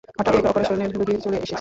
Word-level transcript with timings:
হঠাৎ 0.09 0.33
এক 0.35 0.45
অপারেশনের 0.45 0.89
রোগী 0.91 1.15
চলে 1.15 1.37
এসেছিল। 1.37 1.49